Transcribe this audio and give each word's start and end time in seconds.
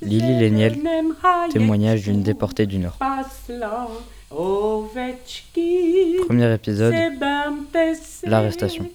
Lily 0.00 0.38
Léniel, 0.40 0.78
témoignage 1.50 2.02
d'une 2.02 2.22
déportée 2.22 2.66
du 2.66 2.78
Nord. 2.78 2.96
Premier 6.26 6.54
épisode, 6.54 6.94
l'arrestation. 8.24 8.88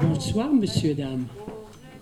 Bonsoir, 0.00 0.52
monsieur, 0.52 0.94
dame. 0.94 1.26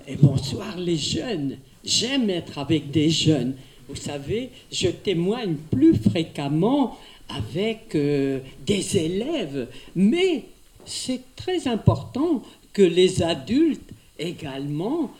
Et 0.08 0.16
bonsoir, 0.16 0.76
les 0.76 0.96
jeunes. 0.96 1.58
J'aime 1.84 2.30
être 2.30 2.58
avec 2.58 2.90
des 2.90 3.10
jeunes. 3.10 3.54
Vous 3.88 3.96
savez, 3.96 4.50
je 4.72 4.88
témoigne 4.88 5.54
plus 5.70 5.94
fréquemment 5.96 6.96
avec 7.28 7.94
euh, 7.94 8.40
des 8.64 8.96
élèves, 8.96 9.68
mais 9.94 10.44
c'est 10.84 11.22
très 11.34 11.66
important 11.68 12.42
que 12.72 12.82
les 12.82 13.22
adultes 13.22 13.90
également 14.18 15.10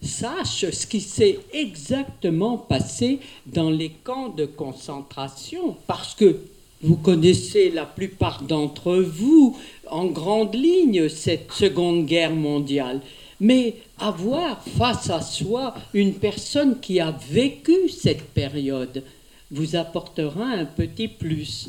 sachent 0.00 0.70
ce 0.70 0.86
qui 0.86 1.00
s'est 1.00 1.38
exactement 1.52 2.58
passé 2.58 3.20
dans 3.46 3.70
les 3.70 3.90
camps 3.90 4.28
de 4.28 4.46
concentration, 4.46 5.76
parce 5.86 6.14
que 6.14 6.40
vous 6.82 6.96
connaissez 6.96 7.70
la 7.70 7.86
plupart 7.86 8.42
d'entre 8.42 8.96
vous 8.96 9.56
en 9.90 10.04
grande 10.06 10.54
ligne 10.54 11.08
cette 11.08 11.50
Seconde 11.52 12.04
Guerre 12.04 12.34
mondiale. 12.34 13.00
Mais 13.40 13.76
avoir 13.98 14.62
face 14.62 15.10
à 15.10 15.22
soi 15.22 15.74
une 15.94 16.14
personne 16.14 16.78
qui 16.80 17.00
a 17.00 17.14
vécu 17.30 17.88
cette 17.88 18.22
période 18.28 19.02
vous 19.54 19.76
apportera 19.76 20.44
un 20.44 20.64
petit 20.64 21.08
plus. 21.08 21.68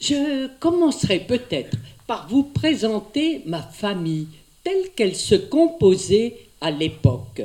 Je 0.00 0.48
commencerai 0.58 1.20
peut-être 1.20 1.76
par 2.06 2.28
vous 2.28 2.42
présenter 2.42 3.42
ma 3.46 3.62
famille 3.62 4.28
telle 4.64 4.90
qu'elle 4.94 5.16
se 5.16 5.36
composait 5.36 6.36
à 6.60 6.70
l'époque. 6.70 7.42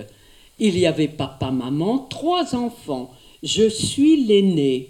Il 0.59 0.77
y 0.77 0.85
avait 0.85 1.07
papa, 1.07 1.51
maman, 1.51 1.99
trois 2.09 2.55
enfants. 2.55 3.11
Je 3.43 3.69
suis 3.69 4.25
l'aîné. 4.25 4.89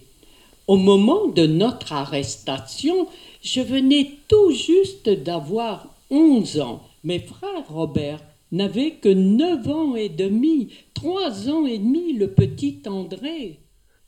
Au 0.67 0.77
moment 0.77 1.27
de 1.27 1.45
notre 1.45 1.93
arrestation, 1.93 3.07
je 3.43 3.61
venais 3.61 4.11
tout 4.27 4.51
juste 4.51 5.09
d'avoir 5.09 5.87
onze 6.09 6.59
ans. 6.59 6.81
Mes 7.03 7.19
frères 7.19 7.67
Robert 7.69 8.21
n'avaient 8.51 8.91
que 8.91 9.09
neuf 9.09 9.67
ans 9.67 9.95
et 9.95 10.09
demi, 10.09 10.69
trois 10.93 11.49
ans 11.49 11.65
et 11.65 11.77
demi 11.77 12.13
le 12.13 12.29
petit 12.29 12.79
André. 12.85 13.60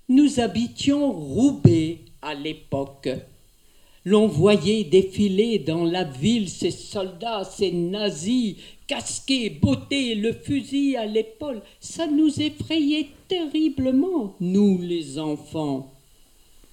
Nous 0.09 0.41
habitions 0.41 1.13
Roubaix 1.13 1.99
à 2.21 2.33
l'époque. 2.33 3.09
L'on 4.03 4.27
voyait 4.27 4.83
défiler 4.83 5.59
dans 5.59 5.85
la 5.85 6.03
ville 6.03 6.49
ces 6.49 6.71
soldats, 6.71 7.45
ces 7.45 7.71
nazis, 7.71 8.57
casqués, 8.85 9.49
bottés, 9.49 10.15
le 10.15 10.33
fusil 10.33 10.97
à 10.97 11.05
l'épaule. 11.05 11.61
Ça 11.79 12.05
nous 12.05 12.41
effrayait 12.41 13.07
terriblement, 13.29 14.35
nous 14.41 14.77
les 14.81 15.19
enfants. 15.19 15.93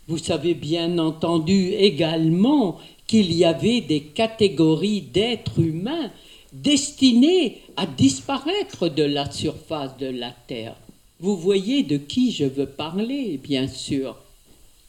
Vous 0.09 0.19
savez 0.19 0.55
bien 0.55 0.99
entendu 0.99 1.69
également 1.69 2.79
qu'il 3.07 3.33
y 3.33 3.45
avait 3.45 3.81
des 3.81 4.01
catégories 4.01 5.03
d'êtres 5.03 5.61
humains 5.61 6.11
destinés 6.53 7.59
à 7.77 7.87
disparaître 7.87 8.89
de 8.89 9.05
la 9.05 9.31
surface 9.31 9.97
de 9.99 10.07
la 10.07 10.33
Terre. 10.49 10.75
Vous 11.21 11.37
voyez 11.37 11.83
de 11.83 11.99
qui 11.99 12.33
je 12.33 12.47
veux 12.47 12.67
parler, 12.67 13.39
bien 13.43 13.69
sûr. 13.69 14.17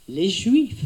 Les 0.07 0.29
Juifs. 0.29 0.85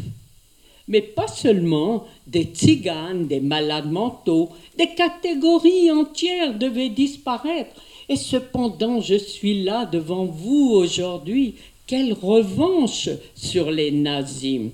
Mais 0.88 1.00
pas 1.00 1.28
seulement 1.28 2.04
des 2.26 2.44
tziganes, 2.44 3.28
des 3.28 3.40
malades 3.40 3.90
mentaux, 3.90 4.50
des 4.76 4.88
catégories 4.88 5.90
entières 5.92 6.58
devaient 6.58 6.88
disparaître. 6.88 7.80
Et 8.08 8.16
cependant, 8.16 9.00
je 9.00 9.14
suis 9.14 9.62
là 9.62 9.84
devant 9.84 10.26
vous 10.26 10.70
aujourd'hui 10.72 11.54
quelle 11.86 12.12
revanche 12.12 13.08
sur 13.36 13.70
les 13.70 13.92
nazis 13.92 14.70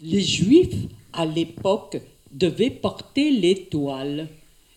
Les 0.00 0.20
Juifs, 0.20 0.76
à 1.12 1.26
l'époque, 1.26 2.00
devaient 2.32 2.70
porter 2.70 3.30
l'étoile, 3.30 4.28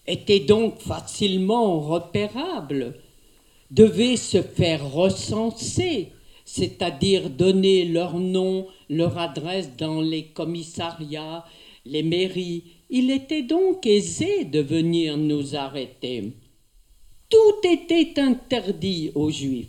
étaient 0.06 0.40
donc 0.40 0.80
facilement 0.80 1.80
repérables, 1.80 2.94
devaient 3.72 4.18
se 4.18 4.42
faire 4.42 4.92
recenser, 4.92 6.10
c'est-à-dire 6.46 7.30
donner 7.30 7.86
leur 7.86 8.18
nom, 8.20 8.68
leur 8.90 9.18
adresse 9.18 9.72
dans 9.78 10.02
les 10.02 10.26
commissariats, 10.26 11.46
les 11.86 12.04
mairies. 12.04 12.64
Il 12.90 13.12
était 13.12 13.44
donc 13.44 13.86
aisé 13.86 14.46
de 14.46 14.60
venir 14.60 15.18
nous 15.18 15.56
arrêter. 15.56 16.34
Tout 17.30 17.68
était 17.68 18.20
interdit 18.20 19.12
aux 19.14 19.30
Juifs 19.30 19.68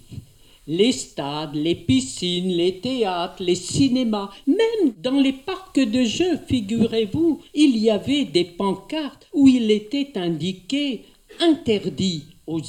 les 0.70 0.92
stades, 0.92 1.56
les 1.56 1.74
piscines, 1.74 2.50
les 2.50 2.78
théâtres, 2.78 3.42
les 3.42 3.56
cinémas, 3.56 4.30
même 4.46 4.92
dans 5.02 5.18
les 5.18 5.32
parcs 5.32 5.80
de 5.80 6.04
jeux, 6.04 6.38
figurez-vous, 6.46 7.40
il 7.54 7.76
y 7.76 7.90
avait 7.90 8.24
des 8.24 8.44
pancartes 8.44 9.26
où 9.32 9.48
il 9.48 9.68
était 9.72 10.12
indiqué 10.16 11.02
interdit 11.40 12.24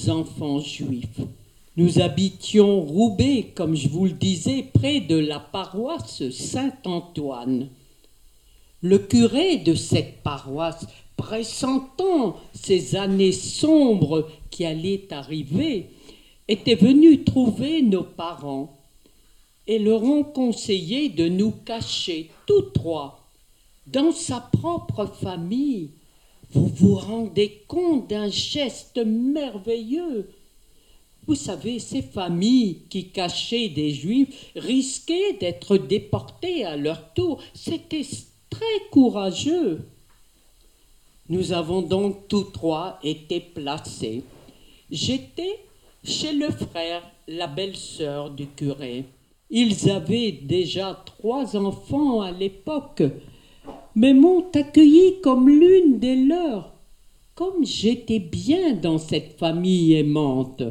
enfants 0.09 0.59
juifs. 0.59 1.21
Nous 1.77 1.99
habitions 1.99 2.81
Roubaix, 2.81 3.51
comme 3.55 3.75
je 3.75 3.87
vous 3.87 4.05
le 4.05 4.11
disais, 4.11 4.65
près 4.73 4.99
de 4.99 5.17
la 5.17 5.39
paroisse 5.39 6.29
Saint-Antoine. 6.29 7.69
Le 8.81 8.97
curé 8.99 9.57
de 9.57 9.73
cette 9.73 10.21
paroisse, 10.21 10.85
pressentant 11.15 12.37
ces 12.53 12.95
années 12.95 13.31
sombres 13.31 14.27
qui 14.49 14.65
allaient 14.65 15.07
arriver, 15.11 15.89
était 16.47 16.75
venu 16.75 17.23
trouver 17.23 17.81
nos 17.81 18.03
parents 18.03 18.77
et 19.67 19.79
leur 19.79 20.03
ont 20.03 20.23
conseillé 20.23 21.09
de 21.09 21.29
nous 21.29 21.51
cacher 21.51 22.29
tous 22.45 22.63
trois 22.73 23.29
dans 23.87 24.11
sa 24.11 24.39
propre 24.39 25.05
famille. 25.05 25.91
Vous 26.53 26.67
vous 26.67 26.95
rendez 26.95 27.63
compte 27.67 28.09
d'un 28.09 28.29
geste 28.29 28.97
merveilleux. 28.97 30.29
Vous 31.27 31.35
savez, 31.35 31.79
ces 31.79 32.01
familles 32.01 32.79
qui 32.89 33.09
cachaient 33.09 33.69
des 33.69 33.91
juifs 33.91 34.51
risquaient 34.55 35.33
d'être 35.39 35.77
déportées 35.77 36.65
à 36.65 36.75
leur 36.75 37.13
tour. 37.13 37.41
C'était 37.53 38.05
très 38.49 38.65
courageux. 38.91 39.87
Nous 41.29 41.53
avons 41.53 41.81
donc 41.81 42.27
tous 42.27 42.43
trois 42.43 42.99
été 43.03 43.39
placés. 43.39 44.23
J'étais 44.89 45.59
chez 46.03 46.33
le 46.33 46.49
frère, 46.49 47.03
la 47.27 47.47
belle-sœur 47.47 48.31
du 48.31 48.47
curé. 48.47 49.05
Ils 49.49 49.89
avaient 49.89 50.31
déjà 50.31 51.01
trois 51.05 51.55
enfants 51.55 52.21
à 52.21 52.31
l'époque, 52.31 53.03
mais 53.95 54.13
m'ont 54.13 54.45
accueilli 54.53 55.21
comme 55.21 55.49
l'une 55.49 55.99
des 55.99 56.15
leurs. 56.15 56.73
Comme 57.35 57.65
j'étais 57.65 58.19
bien 58.19 58.73
dans 58.73 58.97
cette 58.97 59.37
famille 59.37 59.93
aimante, 59.93 60.63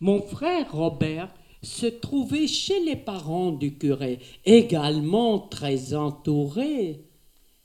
mon 0.00 0.20
frère 0.20 0.72
Robert 0.72 1.32
se 1.62 1.86
trouvait 1.86 2.46
chez 2.46 2.80
les 2.80 2.96
parents 2.96 3.50
du 3.50 3.74
curé, 3.74 4.20
également 4.44 5.38
très 5.38 5.94
entouré, 5.94 7.04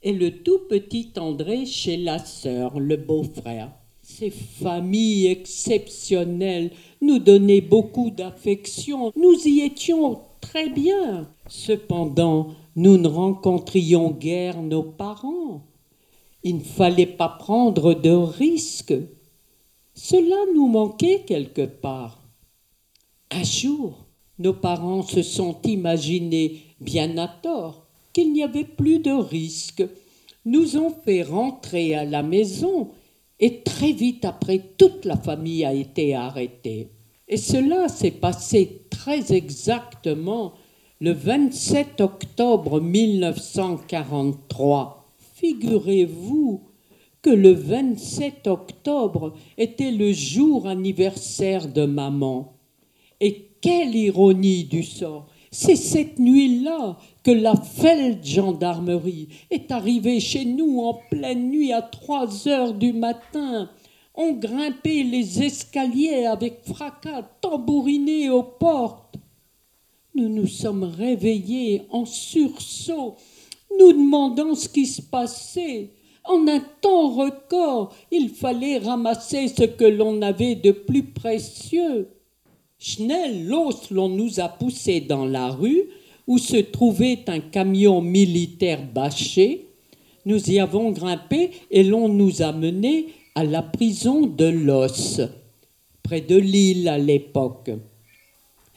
et 0.02 0.12
le 0.12 0.42
tout 0.42 0.60
petit 0.68 1.12
André 1.16 1.64
chez 1.66 1.96
la 1.96 2.18
sœur, 2.18 2.78
le 2.78 2.96
beau-frère. 2.96 3.72
Ces 4.02 4.30
familles 4.30 5.28
exceptionnelles 5.28 6.70
nous 7.00 7.18
donnaient 7.18 7.62
beaucoup 7.62 8.10
d'affection. 8.10 9.12
Nous 9.16 9.48
y 9.48 9.60
étions 9.60 10.20
très 10.54 10.68
bien. 10.68 11.28
Cependant, 11.48 12.54
nous 12.76 12.96
ne 12.96 13.08
rencontrions 13.08 14.12
guère 14.12 14.62
nos 14.62 14.84
parents. 14.84 15.66
Il 16.44 16.58
ne 16.58 16.62
fallait 16.62 17.06
pas 17.06 17.28
prendre 17.28 17.92
de 17.92 18.10
risques. 18.10 18.94
Cela 19.94 20.36
nous 20.54 20.68
manquait 20.68 21.24
quelque 21.26 21.66
part. 21.66 22.22
Un 23.32 23.42
jour, 23.42 24.06
nos 24.38 24.52
parents 24.52 25.02
se 25.02 25.22
sont 25.22 25.60
imaginés, 25.64 26.60
bien 26.80 27.18
à 27.18 27.26
tort, 27.26 27.86
qu'il 28.12 28.32
n'y 28.32 28.44
avait 28.44 28.62
plus 28.62 29.00
de 29.00 29.10
risques. 29.10 29.84
Nous 30.44 30.76
ont 30.76 30.94
fait 31.04 31.24
rentrer 31.24 31.96
à 31.96 32.04
la 32.04 32.22
maison 32.22 32.90
et 33.40 33.62
très 33.62 33.90
vite 33.90 34.24
après, 34.24 34.60
toute 34.78 35.04
la 35.04 35.16
famille 35.16 35.64
a 35.64 35.74
été 35.74 36.14
arrêtée. 36.14 36.93
Et 37.28 37.36
cela 37.38 37.88
s'est 37.88 38.10
passé 38.10 38.82
très 38.90 39.32
exactement 39.32 40.52
le 41.00 41.12
27 41.12 42.00
octobre 42.00 42.80
1943. 42.80 45.10
Figurez-vous 45.34 46.62
que 47.22 47.30
le 47.30 47.52
27 47.52 48.46
octobre 48.46 49.32
était 49.56 49.90
le 49.90 50.12
jour 50.12 50.66
anniversaire 50.66 51.68
de 51.68 51.86
maman. 51.86 52.58
Et 53.20 53.48
quelle 53.62 53.96
ironie 53.96 54.64
du 54.64 54.82
sort 54.82 55.28
C'est 55.50 55.76
cette 55.76 56.18
nuit-là 56.18 56.98
que 57.22 57.30
la 57.30 57.54
gendarmerie 58.22 59.28
est 59.50 59.72
arrivée 59.72 60.20
chez 60.20 60.44
nous 60.44 60.80
en 60.80 61.00
pleine 61.10 61.48
nuit 61.48 61.72
à 61.72 61.80
trois 61.80 62.46
heures 62.46 62.74
du 62.74 62.92
matin. 62.92 63.70
On 64.16 64.32
grimpait 64.34 65.02
les 65.02 65.42
escaliers 65.42 66.26
avec 66.26 66.60
fracas, 66.64 67.22
tambouriné 67.40 68.30
aux 68.30 68.44
portes. 68.44 69.16
Nous 70.14 70.28
nous 70.28 70.46
sommes 70.46 70.84
réveillés 70.84 71.82
en 71.90 72.04
sursaut, 72.04 73.16
nous 73.76 73.92
demandant 73.92 74.54
ce 74.54 74.68
qui 74.68 74.86
se 74.86 75.02
passait. 75.02 75.90
En 76.22 76.46
un 76.46 76.60
temps 76.80 77.10
record, 77.10 77.92
il 78.12 78.28
fallait 78.28 78.78
ramasser 78.78 79.48
ce 79.48 79.64
que 79.64 79.84
l'on 79.84 80.22
avait 80.22 80.54
de 80.54 80.70
plus 80.70 81.02
précieux. 81.02 82.08
Schnell, 82.78 83.46
l'os, 83.46 83.90
l'on 83.90 84.08
nous 84.08 84.38
a 84.38 84.48
poussés 84.48 85.00
dans 85.00 85.26
la 85.26 85.48
rue 85.48 85.88
où 86.28 86.38
se 86.38 86.56
trouvait 86.56 87.24
un 87.26 87.40
camion 87.40 88.00
militaire 88.00 88.86
bâché. 88.86 89.70
Nous 90.24 90.50
y 90.50 90.60
avons 90.60 90.92
grimpé 90.92 91.50
et 91.70 91.82
l'on 91.82 92.08
nous 92.08 92.42
a 92.42 92.52
menés 92.52 93.08
à 93.34 93.44
la 93.44 93.62
prison 93.62 94.26
de 94.26 94.44
Los, 94.44 95.20
près 96.02 96.20
de 96.20 96.36
Lille 96.36 96.88
à 96.88 96.98
l'époque. 96.98 97.70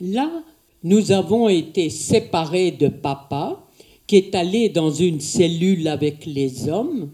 Là, 0.01 0.43
nous 0.83 1.11
avons 1.11 1.47
été 1.49 1.89
séparés 1.89 2.71
de 2.71 2.87
papa, 2.87 3.63
qui 4.07 4.15
est 4.15 4.35
allé 4.35 4.69
dans 4.69 4.89
une 4.89 5.19
cellule 5.19 5.87
avec 5.87 6.25
les 6.25 6.69
hommes, 6.69 7.11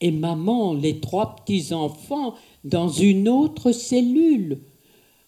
et 0.00 0.10
maman, 0.10 0.74
les 0.74 1.00
trois 1.00 1.36
petits-enfants, 1.36 2.34
dans 2.64 2.88
une 2.88 3.28
autre 3.28 3.72
cellule. 3.72 4.58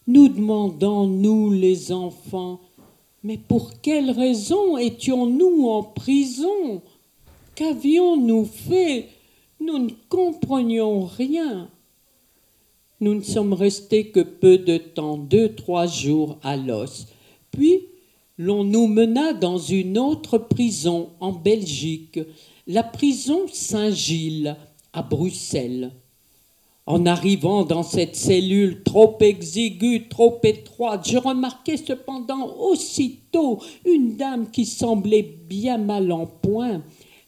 Nous 0.06 0.28
demandons, 0.28 1.06
nous 1.06 1.52
les 1.52 1.92
enfants, 1.92 2.60
mais 3.22 3.38
pour 3.38 3.80
quelle 3.80 4.10
raison 4.10 4.76
étions-nous 4.76 5.68
en 5.68 5.82
prison? 5.82 6.82
Qu'avions-nous 7.54 8.44
fait? 8.44 9.08
Nous 9.60 9.78
ne 9.78 9.90
comprenions 10.08 11.04
rien. 11.04 11.70
Nous 13.00 13.14
ne 13.14 13.22
sommes 13.22 13.52
restés 13.52 14.08
que 14.08 14.20
peu 14.20 14.58
de 14.58 14.78
temps, 14.78 15.18
deux, 15.18 15.54
trois 15.54 15.86
jours 15.86 16.38
à 16.42 16.56
l'os. 16.56 17.06
Puis, 17.50 17.80
l'on 18.38 18.64
nous 18.64 18.86
mena 18.86 19.32
dans 19.32 19.58
une 19.58 19.98
autre 19.98 20.38
prison 20.38 21.10
en 21.20 21.32
Belgique, 21.32 22.20
la 22.66 22.82
prison 22.82 23.46
Saint-Gilles 23.52 24.56
à 24.92 25.02
Bruxelles. 25.02 25.92
En 26.86 27.04
arrivant 27.04 27.64
dans 27.64 27.82
cette 27.82 28.14
cellule 28.14 28.82
trop 28.84 29.16
exiguë, 29.20 30.08
trop 30.08 30.38
étroite, 30.44 31.08
je 31.08 31.18
remarquai 31.18 31.76
cependant 31.76 32.56
aussitôt 32.58 33.58
une 33.84 34.16
dame 34.16 34.50
qui 34.50 34.64
semblait 34.64 35.22
bien 35.48 35.78
mal 35.78 36.12
en 36.12 36.26
point. 36.26 36.82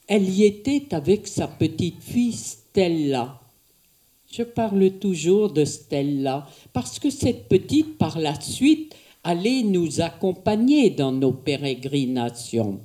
Elle 0.09 0.31
y 0.31 0.45
était 0.45 0.95
avec 0.95 1.27
sa 1.27 1.47
petite 1.47 2.03
fille 2.03 2.33
Stella. 2.33 3.39
Je 4.33 4.43
parle 4.43 4.93
toujours 4.93 5.53
de 5.53 5.67
Stella 5.67 6.47
parce 6.73 6.99
que 6.99 7.11
cette 7.11 7.47
petite, 7.47 7.99
par 7.99 8.19
la 8.19 8.41
suite, 8.41 8.95
allait 9.23 9.63
nous 9.63 10.01
accompagner 10.01 10.89
dans 10.89 11.13
nos 11.13 11.33
pérégrinations. 11.33 12.81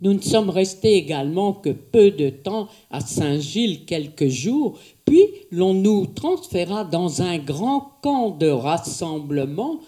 Nous 0.00 0.12
ne 0.12 0.20
sommes 0.20 0.50
restés 0.50 0.94
également 0.94 1.52
que 1.52 1.70
peu 1.70 2.10
de 2.10 2.30
temps 2.30 2.66
à 2.90 3.00
Saint-Gilles, 3.00 3.84
quelques 3.84 4.26
jours, 4.26 4.76
puis 5.04 5.28
l'on 5.52 5.72
nous 5.72 6.06
transféra 6.06 6.84
dans 6.84 7.22
un 7.22 7.38
grand 7.38 7.92
camp 8.02 8.30
de 8.30 8.48
rassemblement, 8.48 9.78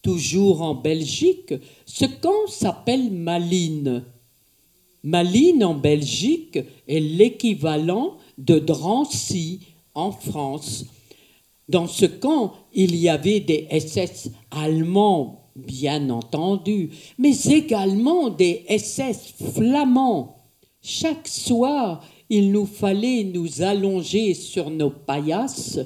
toujours 0.00 0.62
en 0.62 0.74
Belgique. 0.74 1.52
Ce 1.84 2.06
camp 2.06 2.46
s'appelle 2.48 3.10
Malines. 3.12 4.04
Malines 5.04 5.64
en 5.64 5.74
Belgique 5.74 6.58
est 6.86 7.00
l'équivalent 7.00 8.18
de 8.38 8.58
Drancy 8.58 9.60
en 9.94 10.12
France. 10.12 10.86
Dans 11.68 11.86
ce 11.86 12.06
camp, 12.06 12.54
il 12.72 12.94
y 12.96 13.08
avait 13.08 13.40
des 13.40 13.66
SS 13.70 14.30
allemands 14.50 15.50
bien 15.56 16.08
entendu, 16.10 16.90
mais 17.18 17.36
également 17.44 18.30
des 18.30 18.64
SS 18.68 19.34
flamands. 19.54 20.36
Chaque 20.80 21.28
soir, 21.28 22.04
il 22.30 22.52
nous 22.52 22.66
fallait 22.66 23.24
nous 23.24 23.62
allonger 23.62 24.34
sur 24.34 24.70
nos 24.70 24.90
paillasses, 24.90 25.78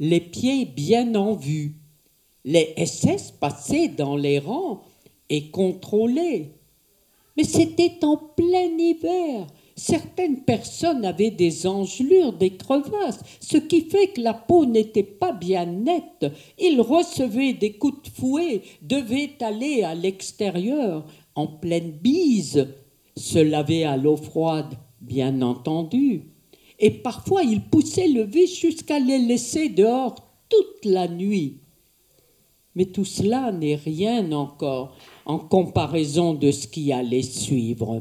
les 0.00 0.20
pieds 0.20 0.64
bien 0.64 1.14
en 1.14 1.34
vue. 1.34 1.76
Les 2.44 2.74
SS 2.76 3.32
passaient 3.40 3.88
dans 3.88 4.16
les 4.16 4.38
rangs 4.38 4.82
et 5.30 5.50
contrôlaient. 5.50 6.50
Mais 7.36 7.44
c'était 7.44 8.04
en 8.04 8.16
plein 8.16 8.78
hiver, 8.78 9.46
certaines 9.76 10.44
personnes 10.44 11.04
avaient 11.04 11.32
des 11.32 11.66
engelures, 11.66 12.32
des 12.32 12.50
crevasses, 12.50 13.20
ce 13.40 13.56
qui 13.56 13.82
fait 13.82 14.08
que 14.08 14.20
la 14.20 14.34
peau 14.34 14.66
n'était 14.66 15.02
pas 15.02 15.32
bien 15.32 15.66
nette. 15.66 16.26
Ils 16.58 16.80
recevaient 16.80 17.54
des 17.54 17.72
coups 17.72 18.08
de 18.08 18.14
fouet, 18.14 18.62
devaient 18.82 19.36
aller 19.40 19.82
à 19.82 19.94
l'extérieur 19.94 21.06
en 21.34 21.46
pleine 21.48 21.90
bise, 21.90 22.68
se 23.16 23.38
laver 23.38 23.84
à 23.84 23.96
l'eau 23.96 24.16
froide, 24.16 24.74
bien 25.00 25.42
entendu. 25.42 26.22
Et 26.78 26.90
parfois 26.90 27.42
ils 27.42 27.62
poussaient 27.62 28.08
le 28.08 28.24
vis 28.24 28.54
jusqu'à 28.54 28.98
les 28.98 29.18
laisser 29.18 29.68
dehors 29.68 30.14
toute 30.48 30.84
la 30.84 31.08
nuit. 31.08 31.58
Mais 32.76 32.86
tout 32.86 33.04
cela 33.04 33.52
n'est 33.52 33.76
rien 33.76 34.32
encore 34.32 34.96
en 35.26 35.38
comparaison 35.38 36.34
de 36.34 36.50
ce 36.50 36.66
qui 36.66 36.92
allait 36.92 37.22
suivre. 37.22 38.00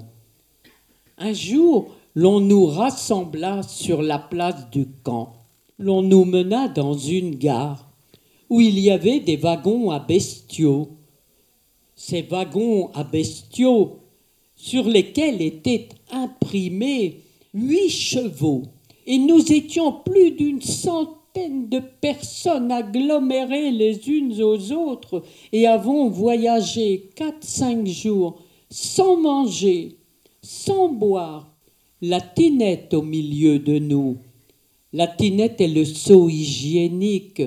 Un 1.17 1.33
jour, 1.33 1.91
l'on 2.15 2.39
nous 2.39 2.65
rassembla 2.65 3.63
sur 3.63 4.01
la 4.01 4.19
place 4.19 4.69
du 4.71 4.87
camp. 5.03 5.33
L'on 5.79 6.01
nous 6.01 6.25
mena 6.25 6.67
dans 6.67 6.93
une 6.93 7.35
gare 7.35 7.89
où 8.49 8.61
il 8.61 8.77
y 8.79 8.91
avait 8.91 9.19
des 9.19 9.37
wagons 9.37 9.89
à 9.91 9.99
bestiaux. 9.99 10.89
Ces 11.95 12.21
wagons 12.21 12.91
à 12.93 13.03
bestiaux 13.03 13.99
sur 14.55 14.85
lesquels 14.85 15.41
étaient 15.41 15.89
imprimés 16.11 17.21
huit 17.53 17.89
chevaux. 17.89 18.63
Et 19.05 19.17
nous 19.17 19.51
étions 19.51 19.91
plus 19.91 20.31
d'une 20.31 20.61
centaine 20.61 21.22
de 21.35 21.79
personnes 21.79 22.71
agglomérées 22.71 23.71
les 23.71 24.07
unes 24.07 24.39
aux 24.43 24.71
autres 24.71 25.23
et 25.51 25.65
avons 25.65 26.07
voyagé 26.09 27.09
quatre, 27.15 27.43
cinq 27.43 27.87
jours 27.87 28.39
sans 28.69 29.17
manger, 29.17 29.97
sans 30.41 30.89
boire, 30.89 31.51
la 32.01 32.21
tinette 32.21 32.93
au 32.93 33.01
milieu 33.01 33.59
de 33.59 33.79
nous. 33.79 34.17
La 34.93 35.07
tinette 35.07 35.59
est 35.59 35.67
le 35.67 35.85
seau 35.85 36.29
hygiénique. 36.29 37.41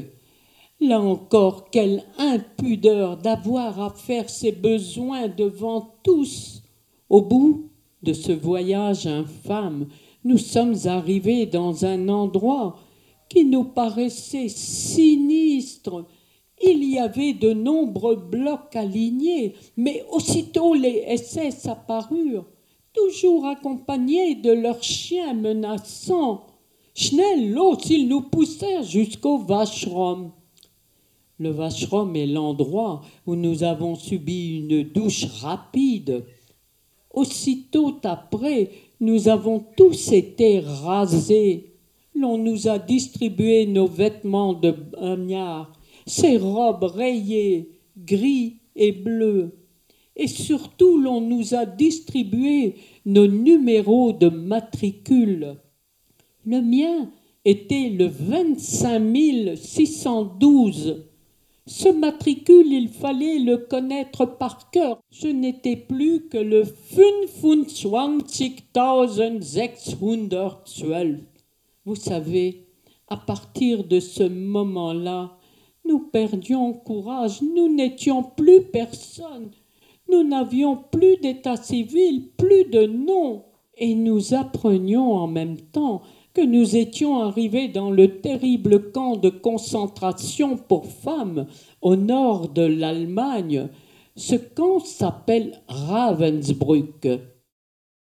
Là 0.80 1.00
encore, 1.00 1.70
quelle 1.70 2.02
impudeur 2.18 3.16
d'avoir 3.16 3.80
à 3.80 3.90
faire 3.90 4.28
ses 4.28 4.52
besoins 4.52 5.28
devant 5.28 5.94
tous. 6.02 6.62
Au 7.08 7.22
bout 7.22 7.70
de 8.02 8.12
ce 8.12 8.32
voyage 8.32 9.06
infâme, 9.06 9.86
nous 10.24 10.38
sommes 10.38 10.76
arrivés 10.86 11.46
dans 11.46 11.84
un 11.84 12.08
endroit 12.08 12.78
qui 13.28 13.44
nous 13.44 13.64
paraissait 13.64 14.48
sinistre. 14.48 16.06
Il 16.62 16.84
y 16.84 16.98
avait 16.98 17.34
de 17.34 17.52
nombreux 17.52 18.16
blocs 18.16 18.74
alignés, 18.74 19.54
mais 19.76 20.04
aussitôt 20.10 20.74
les 20.74 21.16
SS 21.16 21.66
apparurent 21.66 22.46
toujours 22.96 23.46
accompagnés 23.46 24.34
de 24.36 24.52
leurs 24.52 24.82
chiens 24.82 25.34
menaçants. 25.34 26.46
Schnell, 26.94 27.52
l'autre, 27.52 27.90
ils 27.90 28.08
nous 28.08 28.22
poussèrent 28.22 28.82
jusqu'au 28.82 29.38
Vacherom. 29.38 30.32
Le 31.38 31.50
Vacherom 31.50 32.16
est 32.16 32.26
l'endroit 32.26 33.02
où 33.26 33.36
nous 33.36 33.62
avons 33.62 33.94
subi 33.94 34.56
une 34.60 34.82
douche 34.84 35.26
rapide. 35.42 36.24
Aussitôt 37.12 37.98
après, 38.02 38.70
nous 39.00 39.28
avons 39.28 39.62
tous 39.76 40.12
été 40.12 40.60
rasés. 40.60 41.75
L'on 42.16 42.38
nous 42.38 42.68
a 42.68 42.78
distribué 42.78 43.66
nos 43.66 43.86
vêtements 43.86 44.54
de 44.54 44.70
bagnard, 44.70 45.72
ces 46.06 46.36
robes 46.36 46.84
rayées, 46.84 47.70
gris 47.96 48.56
et 48.74 48.92
bleues 48.92 49.52
et 50.16 50.26
surtout 50.26 50.98
l'on 50.98 51.20
nous 51.20 51.54
a 51.54 51.66
distribué 51.66 52.76
nos 53.04 53.26
numéros 53.26 54.12
de 54.12 54.28
matricule. 54.28 55.56
Le 56.46 56.62
mien 56.62 57.10
était 57.44 57.90
le 57.90 58.06
25 58.06 59.56
612. 59.56 61.04
Ce 61.68 61.88
matricule, 61.88 62.72
il 62.72 62.88
fallait 62.88 63.40
le 63.40 63.58
connaître 63.58 64.24
par 64.24 64.70
cœur. 64.70 65.00
Je 65.10 65.28
n'étais 65.28 65.76
plus 65.76 66.28
que 66.28 66.38
le 66.38 66.62
25 66.62 67.26
Vous 71.86 71.94
savez, 71.94 72.66
à 73.06 73.16
partir 73.16 73.84
de 73.84 74.00
ce 74.00 74.24
moment-là, 74.24 75.38
nous 75.84 76.00
perdions 76.00 76.72
courage, 76.72 77.42
nous 77.42 77.72
n'étions 77.72 78.24
plus 78.24 78.62
personne. 78.62 79.52
nous 80.10 80.24
n'avions 80.24 80.76
plus 80.90 81.16
d'état 81.18 81.56
civil, 81.56 82.28
plus 82.36 82.64
de 82.64 82.86
nom, 82.86 83.44
et 83.78 83.94
nous 83.94 84.34
apprenions 84.34 85.12
en 85.12 85.28
même 85.28 85.58
temps 85.58 86.02
que 86.34 86.40
nous 86.40 86.74
étions 86.74 87.20
arrivés 87.20 87.68
dans 87.68 87.92
le 87.92 88.20
terrible 88.20 88.90
camp 88.90 89.16
de 89.16 89.30
concentration 89.30 90.56
pour 90.56 90.86
femmes 90.86 91.46
au 91.82 91.94
nord 91.94 92.48
de 92.48 92.62
l'Allemagne. 92.62 93.68
Ce 94.16 94.34
camp 94.34 94.80
s'appelle 94.80 95.62
Ravensbrück 95.68 97.06